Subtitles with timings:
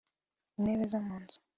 [0.57, 1.37] intebe zo mu nzu